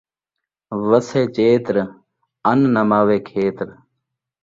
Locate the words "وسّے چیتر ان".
0.89-2.59